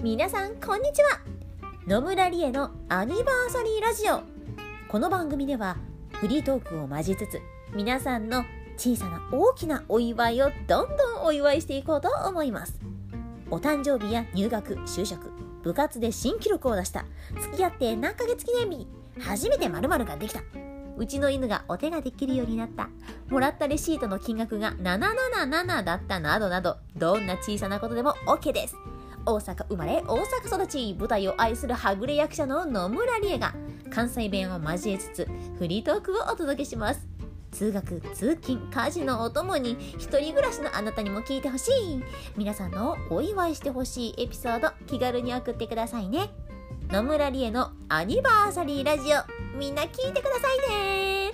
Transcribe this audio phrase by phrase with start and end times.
[0.00, 1.20] 皆さんこんにちは。
[1.88, 4.22] 野村理恵のアニバーサリーラジオ。
[4.88, 5.76] この番組では
[6.12, 7.40] フリートークを交えつつ
[7.74, 8.44] 皆さんの
[8.76, 12.78] 小さな大きなお祝いをどんどんお祝いしていこうと思います。
[13.50, 15.32] お誕生日や入学就職
[15.64, 17.04] 部活で新記録を出した
[17.40, 18.86] 付き合って何ヶ月記念日
[19.20, 20.42] 初めて〇〇ができた。
[20.96, 22.88] うちの犬がお手ができるようになった。
[23.30, 28.76] もらったレシートの金額が777だったなどなどどんな小さなことでも OK です。
[29.28, 33.54] 大阪生まれ大阪育ち舞台を愛するはぐれ役者の野村理恵が
[33.90, 35.28] 関西弁を交えつつ
[35.58, 37.06] フリートークをお届けします。
[37.50, 42.02] 通学通勤家事のお供に一人暮らしのあなたにも聞いてほしい。
[42.36, 46.30] 皆さんのお祝いしてほしいエピソード気軽に送ってくださいね。
[46.88, 51.27] 野村理恵のアニバーサリーラジオみんな聞いてくださいね。